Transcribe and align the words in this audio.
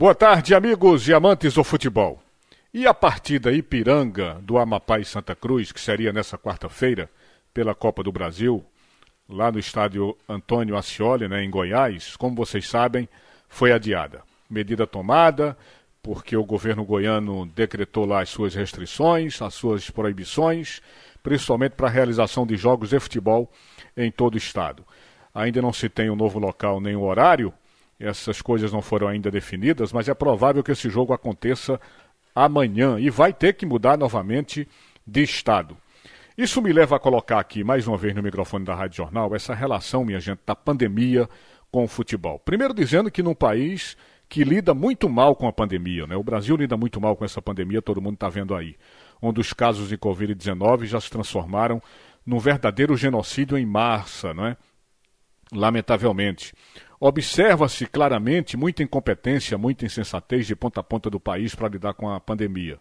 Boa 0.00 0.14
tarde, 0.14 0.54
amigos 0.54 1.06
e 1.08 1.12
amantes 1.12 1.52
do 1.52 1.62
futebol. 1.62 2.22
E 2.72 2.86
a 2.86 2.94
partida 2.94 3.52
Ipiranga 3.52 4.38
do 4.40 4.56
Amapá 4.56 4.98
e 4.98 5.04
Santa 5.04 5.34
Cruz, 5.34 5.72
que 5.72 5.78
seria 5.78 6.10
nessa 6.10 6.38
quarta-feira, 6.38 7.10
pela 7.52 7.74
Copa 7.74 8.02
do 8.02 8.10
Brasil, 8.10 8.64
lá 9.28 9.52
no 9.52 9.58
estádio 9.58 10.16
Antônio 10.26 10.74
Ascioli, 10.74 11.28
né, 11.28 11.44
em 11.44 11.50
Goiás, 11.50 12.16
como 12.16 12.34
vocês 12.34 12.66
sabem, 12.66 13.06
foi 13.46 13.72
adiada. 13.72 14.22
Medida 14.48 14.86
tomada 14.86 15.54
porque 16.02 16.34
o 16.34 16.46
governo 16.46 16.82
goiano 16.82 17.44
decretou 17.54 18.06
lá 18.06 18.22
as 18.22 18.30
suas 18.30 18.54
restrições, 18.54 19.42
as 19.42 19.52
suas 19.52 19.90
proibições, 19.90 20.80
principalmente 21.22 21.72
para 21.72 21.88
a 21.88 21.90
realização 21.90 22.46
de 22.46 22.56
jogos 22.56 22.88
de 22.88 22.98
futebol 22.98 23.52
em 23.94 24.10
todo 24.10 24.36
o 24.36 24.38
estado. 24.38 24.82
Ainda 25.34 25.60
não 25.60 25.74
se 25.74 25.90
tem 25.90 26.08
um 26.08 26.16
novo 26.16 26.38
local 26.38 26.80
nem 26.80 26.96
o 26.96 27.00
um 27.00 27.04
horário, 27.04 27.52
essas 28.00 28.40
coisas 28.40 28.72
não 28.72 28.80
foram 28.80 29.06
ainda 29.06 29.30
definidas, 29.30 29.92
mas 29.92 30.08
é 30.08 30.14
provável 30.14 30.62
que 30.62 30.72
esse 30.72 30.88
jogo 30.88 31.12
aconteça 31.12 31.78
amanhã 32.34 32.98
e 32.98 33.10
vai 33.10 33.32
ter 33.32 33.54
que 33.54 33.66
mudar 33.66 33.98
novamente 33.98 34.66
de 35.06 35.22
estado. 35.22 35.76
Isso 36.36 36.62
me 36.62 36.72
leva 36.72 36.96
a 36.96 36.98
colocar 36.98 37.38
aqui 37.38 37.62
mais 37.62 37.86
uma 37.86 37.98
vez 37.98 38.14
no 38.14 38.22
microfone 38.22 38.64
da 38.64 38.74
Rádio 38.74 38.96
Jornal 38.96 39.34
essa 39.34 39.54
relação, 39.54 40.04
minha 40.04 40.18
gente, 40.18 40.40
da 40.46 40.54
pandemia 40.54 41.28
com 41.70 41.84
o 41.84 41.88
futebol. 41.88 42.38
Primeiro 42.38 42.72
dizendo 42.72 43.10
que 43.10 43.22
num 43.22 43.34
país 43.34 43.96
que 44.28 44.44
lida 44.44 44.72
muito 44.72 45.08
mal 45.08 45.34
com 45.34 45.46
a 45.48 45.52
pandemia, 45.52 46.06
né? 46.06 46.16
O 46.16 46.22
Brasil 46.22 46.56
lida 46.56 46.76
muito 46.76 47.00
mal 47.00 47.16
com 47.16 47.24
essa 47.24 47.42
pandemia, 47.42 47.82
todo 47.82 48.00
mundo 48.00 48.14
está 48.14 48.28
vendo 48.28 48.54
aí. 48.54 48.76
Onde 49.20 49.40
os 49.40 49.52
casos 49.52 49.88
de 49.88 49.98
Covid-19 49.98 50.84
já 50.84 51.00
se 51.00 51.10
transformaram 51.10 51.82
num 52.24 52.38
verdadeiro 52.38 52.96
genocídio 52.96 53.58
em 53.58 53.66
massa, 53.66 54.32
não 54.32 54.46
é? 54.46 54.56
Lamentavelmente. 55.52 56.54
Observa-se 57.02 57.86
claramente 57.86 58.58
muita 58.58 58.82
incompetência, 58.82 59.56
muita 59.56 59.86
insensatez 59.86 60.46
de 60.46 60.54
ponta 60.54 60.80
a 60.80 60.82
ponta 60.82 61.08
do 61.08 61.18
país 61.18 61.54
para 61.54 61.68
lidar 61.68 61.94
com 61.94 62.10
a 62.10 62.20
pandemia. 62.20 62.78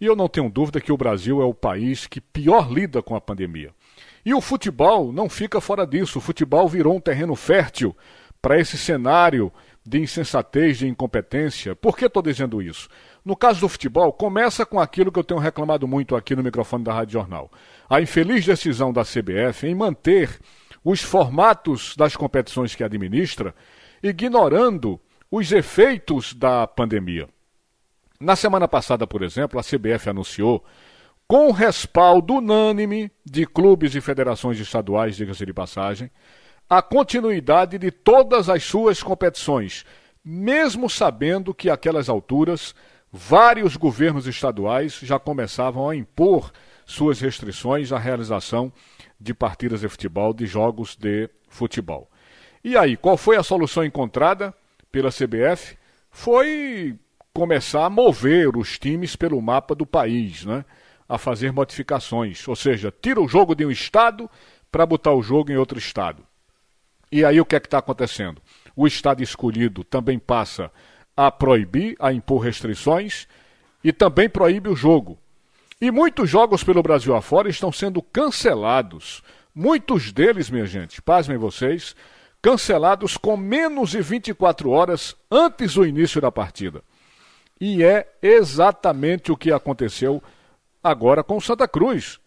E 0.00 0.06
eu 0.06 0.16
não 0.16 0.26
tenho 0.26 0.48
dúvida 0.48 0.80
que 0.80 0.90
o 0.90 0.96
Brasil 0.96 1.42
é 1.42 1.44
o 1.44 1.52
país 1.52 2.06
que 2.06 2.18
pior 2.18 2.72
lida 2.72 3.02
com 3.02 3.14
a 3.14 3.20
pandemia. 3.20 3.70
E 4.24 4.32
o 4.32 4.40
futebol 4.40 5.12
não 5.12 5.28
fica 5.28 5.60
fora 5.60 5.86
disso. 5.86 6.18
O 6.18 6.22
futebol 6.22 6.66
virou 6.66 6.96
um 6.96 7.00
terreno 7.00 7.34
fértil 7.34 7.94
para 8.40 8.58
esse 8.58 8.78
cenário 8.78 9.52
de 9.84 10.00
insensatez, 10.00 10.78
de 10.78 10.88
incompetência. 10.88 11.76
Por 11.76 11.94
que 11.94 12.06
estou 12.06 12.22
dizendo 12.22 12.62
isso? 12.62 12.88
No 13.22 13.36
caso 13.36 13.60
do 13.60 13.68
futebol, 13.68 14.12
começa 14.12 14.64
com 14.64 14.80
aquilo 14.80 15.12
que 15.12 15.18
eu 15.18 15.24
tenho 15.24 15.40
reclamado 15.40 15.86
muito 15.86 16.16
aqui 16.16 16.34
no 16.34 16.42
microfone 16.42 16.84
da 16.84 16.94
Rádio 16.94 17.14
Jornal. 17.14 17.50
A 17.88 18.00
infeliz 18.00 18.46
decisão 18.46 18.92
da 18.94 19.02
CBF 19.02 19.66
em 19.66 19.74
manter 19.74 20.38
os 20.90 21.02
formatos 21.02 21.94
das 21.94 22.16
competições 22.16 22.74
que 22.74 22.82
administra, 22.82 23.54
ignorando 24.02 24.98
os 25.30 25.52
efeitos 25.52 26.32
da 26.32 26.66
pandemia. 26.66 27.28
Na 28.18 28.34
semana 28.34 28.66
passada, 28.66 29.06
por 29.06 29.22
exemplo, 29.22 29.60
a 29.60 29.62
CBF 29.62 30.08
anunciou, 30.08 30.64
com 31.26 31.50
respaldo 31.52 32.36
unânime 32.36 33.12
de 33.22 33.44
clubes 33.44 33.94
e 33.94 34.00
federações 34.00 34.58
estaduais, 34.58 35.14
diga-se 35.14 35.44
de 35.44 35.52
passagem, 35.52 36.10
a 36.70 36.80
continuidade 36.80 37.76
de 37.76 37.90
todas 37.90 38.48
as 38.48 38.64
suas 38.64 39.02
competições, 39.02 39.84
mesmo 40.24 40.88
sabendo 40.88 41.52
que 41.52 41.68
àquelas 41.68 42.08
alturas 42.08 42.74
vários 43.12 43.76
governos 43.76 44.26
estaduais 44.26 45.00
já 45.02 45.18
começavam 45.18 45.90
a 45.90 45.94
impor 45.94 46.50
suas 46.86 47.20
restrições 47.20 47.92
à 47.92 47.98
realização 47.98 48.72
de 49.20 49.34
partidas 49.34 49.80
de 49.80 49.88
futebol, 49.88 50.32
de 50.32 50.46
jogos 50.46 50.96
de 50.96 51.28
futebol. 51.48 52.10
E 52.62 52.76
aí, 52.76 52.96
qual 52.96 53.16
foi 53.16 53.36
a 53.36 53.42
solução 53.42 53.84
encontrada 53.84 54.54
pela 54.90 55.10
CBF? 55.10 55.76
Foi 56.10 56.96
começar 57.32 57.84
a 57.86 57.90
mover 57.90 58.56
os 58.56 58.78
times 58.78 59.16
pelo 59.16 59.40
mapa 59.40 59.74
do 59.74 59.86
país, 59.86 60.44
né? 60.44 60.64
a 61.08 61.16
fazer 61.16 61.52
modificações. 61.52 62.46
Ou 62.46 62.54
seja, 62.54 62.92
tira 63.00 63.20
o 63.20 63.28
jogo 63.28 63.54
de 63.54 63.64
um 63.64 63.70
estado 63.70 64.30
para 64.70 64.84
botar 64.84 65.12
o 65.12 65.22
jogo 65.22 65.50
em 65.50 65.56
outro 65.56 65.78
estado. 65.78 66.22
E 67.10 67.24
aí 67.24 67.40
o 67.40 67.44
que 67.44 67.56
é 67.56 67.60
que 67.60 67.66
está 67.66 67.78
acontecendo? 67.78 68.42
O 68.76 68.86
estado 68.86 69.22
escolhido 69.22 69.82
também 69.82 70.18
passa 70.18 70.70
a 71.16 71.30
proibir, 71.32 71.96
a 71.98 72.12
impor 72.12 72.42
restrições 72.42 73.26
e 73.82 73.92
também 73.92 74.28
proíbe 74.28 74.68
o 74.68 74.76
jogo. 74.76 75.18
E 75.80 75.90
muitos 75.90 76.28
jogos 76.28 76.64
pelo 76.64 76.82
Brasil 76.82 77.14
afora 77.14 77.48
estão 77.48 77.70
sendo 77.70 78.02
cancelados. 78.02 79.22
Muitos 79.54 80.12
deles, 80.12 80.50
minha 80.50 80.66
gente, 80.66 81.00
pasmem 81.00 81.38
vocês, 81.38 81.94
cancelados 82.42 83.16
com 83.16 83.36
menos 83.36 83.90
de 83.90 84.00
24 84.00 84.70
horas 84.70 85.16
antes 85.30 85.74
do 85.74 85.86
início 85.86 86.20
da 86.20 86.32
partida. 86.32 86.82
E 87.60 87.84
é 87.84 88.08
exatamente 88.20 89.30
o 89.30 89.36
que 89.36 89.52
aconteceu 89.52 90.22
agora 90.82 91.22
com 91.22 91.40
Santa 91.40 91.66
Cruz. 91.68 92.18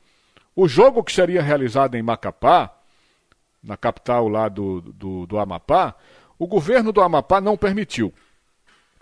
O 0.56 0.68
jogo 0.68 1.04
que 1.04 1.12
seria 1.12 1.42
realizado 1.42 1.96
em 1.96 2.02
Macapá, 2.02 2.74
na 3.64 3.78
capital 3.78 4.28
lá 4.28 4.50
do, 4.50 4.82
do, 4.82 5.26
do 5.26 5.38
Amapá, 5.38 5.96
o 6.40 6.48
governo 6.48 6.92
do 6.92 7.02
Amapá 7.02 7.40
não 7.40 7.56
permitiu. 7.56 8.14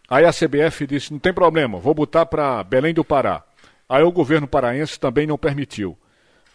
Aí 0.07 0.25
a 0.25 0.33
CBF 0.33 0.85
disse: 0.85 1.11
não 1.11 1.19
tem 1.19 1.33
problema, 1.33 1.79
vou 1.79 1.93
botar 1.93 2.25
para 2.25 2.63
Belém 2.63 2.93
do 2.93 3.03
Pará. 3.05 3.43
Aí 3.89 4.03
o 4.03 4.11
governo 4.11 4.47
paraense 4.47 4.99
também 4.99 5.25
não 5.25 5.37
permitiu. 5.37 5.97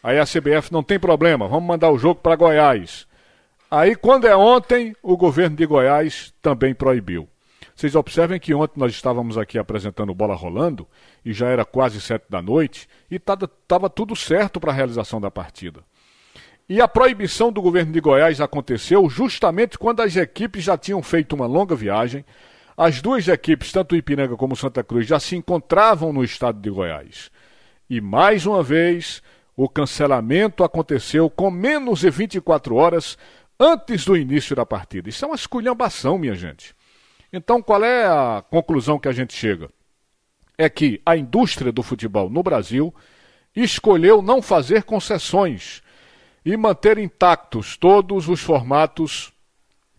Aí 0.00 0.19
a 0.21 0.25
CBF 0.25 0.72
não 0.72 0.83
tem 0.83 1.00
problema, 1.00 1.49
vamos 1.49 1.67
mandar 1.67 1.91
o 1.91 1.99
jogo 1.99 2.21
para 2.21 2.37
Goiás. 2.37 3.06
Aí 3.71 3.97
quando 3.97 4.27
é 4.27 4.37
ontem, 4.37 4.95
o 5.03 5.17
governo 5.17 5.56
de 5.56 5.67
Goiás 5.67 6.33
também 6.41 6.73
proibiu. 6.73 7.28
Vocês 7.75 7.97
observem 7.97 8.39
que 8.39 8.55
ontem 8.55 8.78
nós 8.78 8.93
estávamos 8.93 9.37
aqui 9.37 9.59
apresentando 9.59 10.15
bola 10.15 10.37
rolando 10.37 10.87
e 11.25 11.33
já 11.33 11.49
era 11.49 11.65
quase 11.65 12.00
sete 12.00 12.27
da 12.31 12.41
noite 12.41 12.89
e 13.11 13.17
estava 13.17 13.91
tudo 13.91 14.15
certo 14.15 14.61
para 14.61 14.71
a 14.71 14.75
realização 14.75 15.21
da 15.21 15.31
partida. 15.31 15.81
E 16.69 16.81
a 16.81 16.87
proibição 16.87 17.50
do 17.50 17.61
governo 17.61 17.93
de 17.93 18.00
Goiás 18.00 18.41
aconteceu 18.41 19.09
justamente 19.11 19.77
quando 19.77 20.00
as 20.00 20.15
equipes 20.17 20.62
já 20.62 20.78
tinham 20.78 21.03
feito 21.03 21.34
uma 21.34 21.47
longa 21.47 21.75
viagem, 21.75 22.25
as 22.77 23.01
duas 23.01 23.29
equipes, 23.29 23.71
tanto 23.71 23.95
Ipiranga 23.95 24.37
como 24.37 24.57
Santa 24.57 24.83
Cruz, 24.83 25.07
já 25.07 25.21
se 25.21 25.37
encontravam 25.37 26.12
no 26.12 26.25
estado 26.25 26.61
de 26.61 26.71
Goiás. 26.71 27.31
E 27.89 28.01
mais 28.01 28.47
uma 28.47 28.62
vez, 28.62 29.23
o 29.57 29.69
cancelamento 29.69 30.65
aconteceu 30.65 31.31
com 31.31 31.51
menos 31.51 32.01
de 32.01 32.11
24 32.11 32.75
horas 32.75 33.17
antes 33.59 34.05
do 34.05 34.17
início 34.17 34.57
da 34.57 34.67
partida. 34.67 35.09
Isso 35.09 35.25
é 35.25 35.29
uma 35.29 35.37
esculhambação, 35.37 36.19
minha 36.19 36.35
gente. 36.35 36.75
Então, 37.33 37.62
qual 37.62 37.85
é 37.85 38.07
a 38.07 38.43
conclusão 38.51 38.99
que 38.99 39.09
a 39.09 39.12
gente 39.12 39.35
chega? 39.35 39.71
É 40.56 40.69
que 40.69 41.01
a 41.05 41.17
indústria 41.17 41.73
do 41.73 41.83
futebol 41.83 42.29
no 42.31 42.43
Brasil 42.43 42.95
escolheu 43.55 44.21
não 44.21 44.43
fazer 44.43 44.83
concessões 44.83 45.83
e 46.45 46.56
manter 46.56 46.99
intactos 46.99 47.77
todos 47.77 48.29
os 48.29 48.41
formatos 48.41 49.33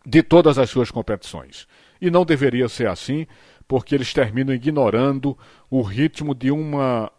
de 0.06 0.22
todas 0.22 0.58
as 0.58 0.70
suas 0.70 0.92
competições. 0.92 1.68
E 2.00 2.10
não 2.12 2.26
deveria 2.26 2.68
ser 2.68 2.88
assim, 2.88 3.26
porque 3.68 3.96
eles 3.96 4.14
terminam 4.14 4.54
ignorando 4.54 5.38
o 5.70 5.82
ritmo 5.82 6.36
de 6.36 6.52
uma 6.52 7.12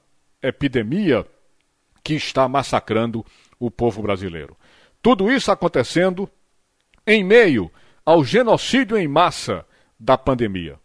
epidemia 0.42 1.26
que 2.02 2.14
está 2.14 2.48
massacrando 2.48 3.24
o 3.58 3.70
povo 3.70 4.02
brasileiro. 4.02 4.56
Tudo 5.02 5.30
isso 5.30 5.50
acontecendo 5.50 6.28
em 7.06 7.24
meio 7.24 7.70
ao 8.04 8.24
genocídio 8.24 8.96
em 8.96 9.08
massa 9.08 9.64
da 9.98 10.16
pandemia. 10.16 10.78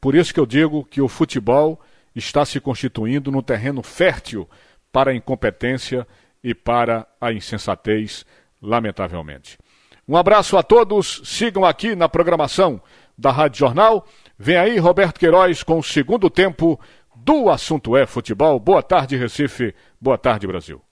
Por 0.00 0.14
isso 0.14 0.32
que 0.32 0.40
eu 0.40 0.46
digo 0.46 0.84
que 0.84 1.00
o 1.00 1.08
futebol 1.08 1.80
está 2.14 2.44
se 2.44 2.60
constituindo 2.60 3.30
num 3.30 3.42
terreno 3.42 3.82
fértil 3.82 4.48
para 4.90 5.10
a 5.10 5.14
incompetência 5.14 6.06
e 6.42 6.54
para 6.54 7.06
a 7.20 7.32
insensatez, 7.32 8.26
lamentavelmente. 8.60 9.58
Um 10.06 10.16
abraço 10.16 10.56
a 10.56 10.62
todos, 10.62 11.22
sigam 11.24 11.64
aqui 11.64 11.94
na 11.94 12.08
programação 12.08 12.82
da 13.16 13.30
Rádio 13.30 13.58
Jornal. 13.58 14.06
Vem 14.38 14.56
aí 14.56 14.78
Roberto 14.78 15.18
Queiroz 15.18 15.62
com 15.62 15.78
o 15.78 15.82
segundo 15.82 16.28
tempo 16.28 16.78
do 17.16 17.48
Assunto 17.48 17.96
é 17.96 18.06
Futebol. 18.06 18.58
Boa 18.58 18.82
tarde, 18.82 19.16
Recife. 19.16 19.74
Boa 20.00 20.18
tarde, 20.18 20.46
Brasil. 20.46 20.82